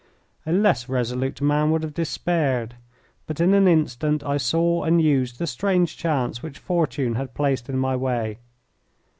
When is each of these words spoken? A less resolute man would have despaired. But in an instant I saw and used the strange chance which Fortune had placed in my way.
A 0.47 0.51
less 0.51 0.89
resolute 0.89 1.43
man 1.43 1.69
would 1.69 1.83
have 1.83 1.93
despaired. 1.93 2.73
But 3.27 3.39
in 3.39 3.53
an 3.53 3.67
instant 3.67 4.23
I 4.23 4.37
saw 4.37 4.81
and 4.81 4.99
used 4.99 5.37
the 5.37 5.45
strange 5.45 5.95
chance 5.95 6.41
which 6.41 6.57
Fortune 6.57 7.13
had 7.13 7.35
placed 7.35 7.69
in 7.69 7.77
my 7.77 7.95
way. 7.95 8.39